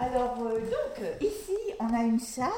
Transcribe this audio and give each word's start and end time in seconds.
Alors, 0.00 0.38
euh, 0.40 0.60
donc, 0.60 1.02
euh, 1.02 1.14
ici, 1.20 1.58
on 1.78 1.92
a 1.92 2.02
une 2.02 2.18
salle 2.18 2.48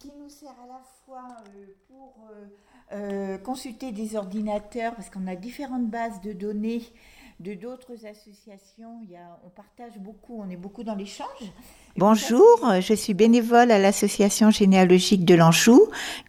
qui 0.00 0.10
nous 0.18 0.28
sert 0.28 0.50
à 0.50 0.66
la 0.66 0.82
fois 1.06 1.36
euh, 1.54 3.38
pour 3.38 3.44
consulter 3.44 3.92
des 3.92 4.16
ordinateurs, 4.16 4.94
parce 4.94 5.08
qu'on 5.08 5.26
a 5.26 5.36
différentes 5.36 5.86
bases 5.86 6.20
de 6.20 6.32
données 6.32 6.82
de 7.40 7.54
d'autres 7.54 8.06
associations. 8.06 9.00
Il 9.02 9.10
y 9.10 9.16
a, 9.16 9.38
on 9.44 9.48
partage 9.48 9.98
beaucoup, 9.98 10.42
on 10.44 10.50
est 10.50 10.56
beaucoup 10.56 10.84
dans 10.84 10.94
l'échange. 10.94 11.26
Bonjour, 11.96 12.42
je 12.80 12.94
suis 12.94 13.14
bénévole 13.14 13.70
à 13.70 13.78
l'association 13.78 14.50
généalogique 14.50 15.24
de 15.24 15.34
l'Anjou, 15.34 15.80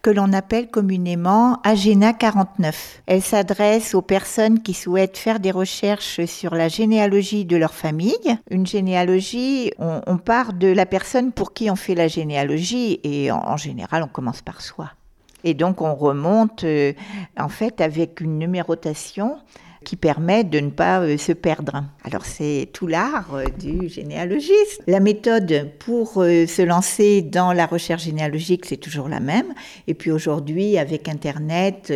que 0.02 0.10
l'on 0.10 0.32
appelle 0.32 0.68
communément 0.68 1.60
Agena 1.62 2.12
49. 2.12 3.02
Elle 3.06 3.22
s'adresse 3.22 3.94
aux 3.94 4.02
personnes 4.02 4.62
qui 4.62 4.74
souhaitent 4.74 5.18
faire 5.18 5.40
des 5.40 5.50
recherches 5.50 6.24
sur 6.26 6.54
la 6.54 6.68
généalogie 6.68 7.44
de 7.44 7.56
leur 7.56 7.74
famille. 7.74 8.38
Une 8.50 8.66
généalogie, 8.66 9.72
on, 9.78 10.00
on 10.06 10.18
part 10.18 10.52
de 10.52 10.68
la 10.68 10.86
personne 10.86 11.32
pour 11.32 11.52
qui 11.52 11.70
on 11.70 11.76
fait 11.76 11.94
la 11.94 12.08
généalogie 12.08 13.00
et 13.02 13.30
en, 13.30 13.38
en 13.38 13.56
général, 13.56 14.02
on 14.02 14.08
commence 14.08 14.42
par 14.42 14.60
soi. 14.60 14.90
Et 15.44 15.54
donc, 15.54 15.80
on 15.80 15.94
remonte 15.94 16.64
euh, 16.64 16.92
en 17.38 17.48
fait 17.48 17.80
avec 17.80 18.20
une 18.20 18.38
numérotation 18.38 19.38
qui 19.86 19.94
permet 19.94 20.42
de 20.42 20.58
ne 20.58 20.70
pas 20.70 21.00
euh, 21.00 21.16
se 21.16 21.30
perdre. 21.30 21.84
Alors 22.02 22.26
c'est 22.26 22.68
tout 22.72 22.88
l'art 22.88 23.32
euh, 23.34 23.44
du 23.44 23.88
généalogiste. 23.88 24.82
La 24.88 24.98
méthode 24.98 25.70
pour 25.78 26.20
euh, 26.20 26.44
se 26.46 26.62
lancer 26.62 27.22
dans 27.22 27.52
la 27.52 27.66
recherche 27.66 28.02
généalogique, 28.02 28.66
c'est 28.66 28.78
toujours 28.78 29.08
la 29.08 29.20
même. 29.20 29.54
Et 29.86 29.94
puis 29.94 30.10
aujourd'hui, 30.10 30.76
avec 30.76 31.08
Internet, 31.08 31.92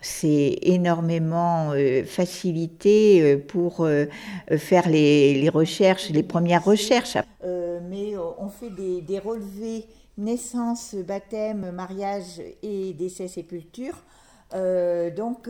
c'est 0.00 0.58
énormément 0.62 1.72
facilité 2.06 3.36
pour 3.36 3.86
faire 4.56 4.88
les, 4.88 5.48
recherches, 5.48 6.10
les 6.10 6.22
premières 6.24 6.64
recherches. 6.64 7.16
Mais 7.44 8.14
on 8.16 8.48
fait 8.48 8.70
des, 8.70 9.18
relevés 9.18 9.84
naissance, 10.16 10.96
baptême, 10.96 11.70
mariage 11.70 12.42
et 12.62 12.92
décès, 12.94 13.28
sépulture. 13.28 13.94
Euh, 14.54 15.10
donc, 15.10 15.48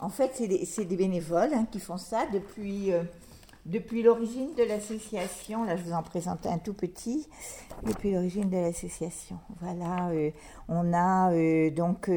en 0.00 0.08
fait, 0.08 0.32
c'est 0.34 0.46
des, 0.46 0.84
des 0.84 0.96
bénévoles 0.96 1.52
hein, 1.54 1.66
qui 1.70 1.80
font 1.80 1.96
ça 1.96 2.26
depuis, 2.32 2.92
euh, 2.92 3.02
depuis 3.66 4.02
l'origine 4.02 4.54
de 4.56 4.62
l'association. 4.62 5.64
Là, 5.64 5.76
je 5.76 5.82
vous 5.82 5.92
en 5.92 6.02
présente 6.02 6.46
un 6.46 6.58
tout 6.58 6.74
petit. 6.74 7.28
Depuis 7.84 8.12
l'origine 8.12 8.48
de 8.48 8.56
l'association. 8.56 9.38
Voilà, 9.60 10.08
euh, 10.10 10.30
on 10.68 10.92
a 10.92 11.32
euh, 11.32 11.70
donc 11.70 12.10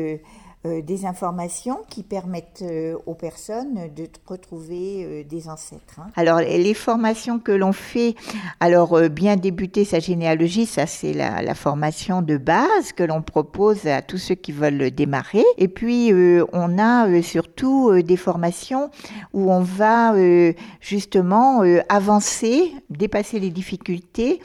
des 0.63 1.07
informations 1.07 1.79
qui 1.89 2.03
permettent 2.03 2.61
euh, 2.61 2.95
aux 3.07 3.15
personnes 3.15 3.89
de 3.95 4.07
retrouver 4.27 5.03
euh, 5.03 5.23
des 5.23 5.49
ancêtres. 5.49 5.99
hein. 5.99 6.11
Alors, 6.15 6.39
les 6.39 6.73
formations 6.75 7.39
que 7.39 7.51
l'on 7.51 7.71
fait, 7.73 8.13
alors 8.59 8.93
euh, 8.95 9.09
bien 9.09 9.37
débuter 9.37 9.85
sa 9.85 9.97
généalogie, 9.99 10.67
ça 10.67 10.85
c'est 10.85 11.13
la, 11.13 11.55
formation 11.55 12.21
de 12.21 12.37
base 12.37 12.93
que 12.95 13.03
l'on 13.03 13.23
propose 13.23 13.87
à 13.87 14.03
tous 14.03 14.19
ceux 14.19 14.35
qui 14.35 14.51
veulent 14.51 14.91
démarrer. 14.91 15.43
Et 15.57 15.67
puis, 15.67 16.13
euh, 16.13 16.45
on 16.53 16.77
a 16.77 17.07
euh, 17.07 17.21
surtout 17.23 17.89
euh, 17.89 18.03
des 18.03 18.17
formations 18.17 18.91
où 19.33 19.51
on 19.51 19.61
va 19.61 20.13
euh, 20.13 20.53
justement 20.79 21.63
euh, 21.63 21.79
avancer, 21.89 22.71
dépasser 22.91 23.39
les 23.39 23.49
difficultés. 23.49 24.39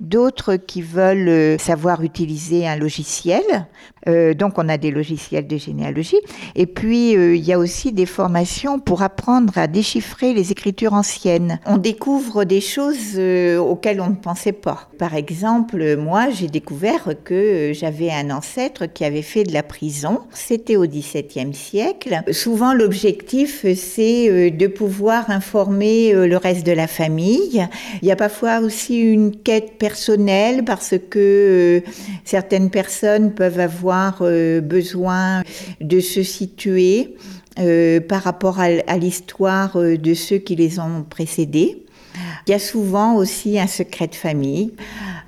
D'autres 0.00 0.56
qui 0.56 0.82
veulent 0.82 1.28
euh, 1.28 1.58
savoir 1.58 2.02
utiliser 2.02 2.66
un 2.68 2.76
logiciel. 2.76 3.42
Euh, 4.08 4.34
donc, 4.34 4.58
on 4.58 4.68
a 4.68 4.76
des 4.78 4.90
logiciels 4.90 5.46
de 5.46 5.56
généalogie. 5.64 6.18
Et 6.54 6.66
puis, 6.66 7.16
euh, 7.16 7.36
il 7.36 7.44
y 7.44 7.52
a 7.52 7.58
aussi 7.58 7.92
des 7.92 8.06
formations 8.06 8.78
pour 8.78 9.02
apprendre 9.02 9.56
à 9.56 9.66
déchiffrer 9.66 10.32
les 10.34 10.52
écritures 10.52 10.94
anciennes. 10.94 11.58
On 11.66 11.78
découvre 11.78 12.44
des 12.44 12.60
choses 12.60 13.16
euh, 13.16 13.58
auxquelles 13.58 14.00
on 14.00 14.10
ne 14.10 14.16
pensait 14.16 14.52
pas. 14.52 14.88
Par 14.98 15.14
exemple, 15.14 15.96
moi, 15.96 16.30
j'ai 16.30 16.48
découvert 16.48 17.10
que 17.24 17.34
euh, 17.34 17.74
j'avais 17.74 18.10
un 18.10 18.30
ancêtre 18.30 18.86
qui 18.86 19.04
avait 19.04 19.22
fait 19.22 19.44
de 19.44 19.52
la 19.52 19.62
prison. 19.62 20.20
C'était 20.32 20.76
au 20.76 20.86
XVIIe 20.86 21.54
siècle. 21.54 22.22
Souvent, 22.30 22.74
l'objectif, 22.74 23.64
c'est 23.74 24.50
de 24.50 24.66
pouvoir 24.66 25.30
informer 25.30 26.12
le 26.12 26.36
reste 26.36 26.66
de 26.66 26.72
la 26.72 26.86
famille. 26.86 27.66
Il 28.02 28.08
y 28.08 28.12
a 28.12 28.16
parfois 28.16 28.60
aussi 28.60 29.00
une 29.00 29.36
quête 29.36 29.78
personnelle 29.78 30.64
parce 30.64 30.94
que 31.10 31.82
certaines 32.24 32.70
personnes 32.70 33.32
peuvent 33.32 33.60
avoir 33.60 34.22
besoin 34.62 35.42
de 35.80 36.00
se 36.00 36.22
situer 36.22 37.16
euh, 37.58 38.00
par 38.00 38.22
rapport 38.22 38.60
à, 38.60 38.96
l'histoire 38.96 39.76
euh, 39.76 39.96
de 39.98 40.14
ceux 40.14 40.38
qui 40.38 40.56
les 40.56 40.78
ont 40.78 41.04
précédés. 41.08 41.84
Il 42.46 42.50
y 42.50 42.54
a 42.54 42.58
souvent 42.58 43.14
aussi 43.14 43.58
un 43.58 43.66
secret 43.66 44.06
de 44.06 44.14
famille. 44.14 44.72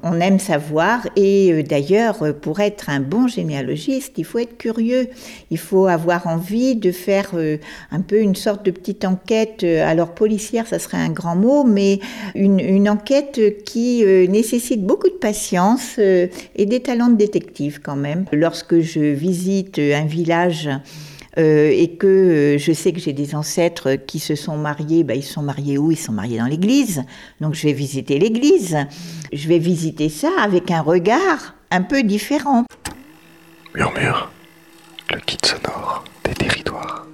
On 0.06 0.20
aime 0.20 0.38
savoir 0.38 1.08
et 1.16 1.50
euh, 1.50 1.62
d'ailleurs, 1.62 2.22
euh, 2.22 2.34
pour 2.34 2.60
être 2.60 2.90
un 2.90 3.00
bon 3.00 3.26
généalogiste, 3.26 4.12
il 4.18 4.26
faut 4.26 4.38
être 4.38 4.58
curieux. 4.58 5.08
Il 5.50 5.56
faut 5.56 5.86
avoir 5.86 6.26
envie 6.26 6.76
de 6.76 6.92
faire 6.92 7.30
euh, 7.32 7.56
un 7.90 8.02
peu 8.02 8.18
une 8.20 8.36
sorte 8.36 8.66
de 8.66 8.70
petite 8.70 9.06
enquête. 9.06 9.64
Alors 9.64 10.14
policière, 10.14 10.66
ça 10.66 10.78
serait 10.78 10.98
un 10.98 11.08
grand 11.08 11.36
mot, 11.36 11.64
mais 11.64 12.00
une, 12.34 12.60
une 12.60 12.90
enquête 12.90 13.64
qui 13.64 14.04
nécessite 14.28 14.84
beaucoup 14.84 15.08
de 15.08 15.14
patience 15.14 15.98
et 15.98 16.66
des 16.66 16.80
talents 16.80 17.08
de 17.08 17.16
détective 17.16 17.80
quand 17.82 17.96
même. 17.96 18.26
Lorsque 18.32 18.80
je 18.80 19.00
visite 19.00 19.78
un 19.78 20.04
village 20.04 20.68
euh, 21.38 21.70
et 21.72 21.96
que 21.96 22.06
euh, 22.06 22.58
je 22.58 22.72
sais 22.72 22.92
que 22.92 23.00
j'ai 23.00 23.12
des 23.12 23.34
ancêtres 23.34 23.94
qui 23.94 24.18
se 24.18 24.34
sont 24.34 24.56
mariés, 24.56 25.04
bah, 25.04 25.14
ils 25.14 25.22
sont 25.22 25.42
mariés 25.42 25.78
où? 25.78 25.90
Ils 25.90 25.96
sont 25.96 26.12
mariés 26.12 26.38
dans 26.38 26.46
l'église. 26.46 27.02
Donc 27.40 27.54
je 27.54 27.66
vais 27.66 27.72
visiter 27.72 28.18
l'église. 28.18 28.76
Je 29.32 29.48
vais 29.48 29.58
visiter 29.58 30.08
ça 30.08 30.30
avec 30.40 30.70
un 30.70 30.80
regard 30.80 31.54
un 31.70 31.82
peu 31.82 32.02
différent. 32.02 32.64
Murmure, 33.74 34.30
le 35.12 35.18
kit 35.20 35.38
sonore 35.44 36.04
des 36.24 36.34
territoires. 36.34 37.06